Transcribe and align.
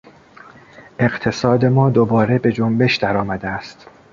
اقتصاد 0.99 1.65
ما 1.65 1.89
دوباره 1.89 2.39
به 2.39 2.51
جنبش 2.51 2.95
در 2.95 3.17
آمده 3.17 3.47
است. 3.49 3.87